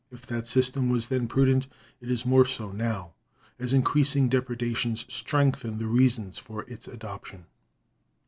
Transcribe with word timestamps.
If 0.11 0.25
that 0.25 0.47
system 0.47 0.89
was 0.89 1.09
then 1.09 1.27
prudent, 1.27 1.67
it 1.99 2.09
is 2.09 2.25
more 2.25 2.43
so 2.43 2.71
now, 2.71 3.13
as 3.59 3.71
increasing 3.71 4.29
depredations 4.29 5.05
strengthen 5.13 5.77
the 5.77 5.85
reasons 5.85 6.39
for 6.39 6.63
its 6.63 6.87
adoption. 6.87 7.45